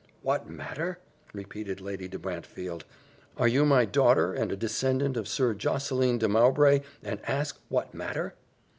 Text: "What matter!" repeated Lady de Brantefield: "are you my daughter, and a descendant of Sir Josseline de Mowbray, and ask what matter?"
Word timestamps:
"What 0.23 0.49
matter!" 0.49 0.97
repeated 1.31 1.79
Lady 1.79 2.07
de 2.07 2.17
Brantefield: 2.17 2.85
"are 3.37 3.47
you 3.47 3.65
my 3.65 3.85
daughter, 3.85 4.33
and 4.33 4.51
a 4.51 4.55
descendant 4.57 5.15
of 5.15 5.27
Sir 5.27 5.53
Josseline 5.53 6.17
de 6.17 6.27
Mowbray, 6.27 6.79
and 7.03 7.19
ask 7.25 7.59
what 7.69 7.93
matter?" 7.93 8.33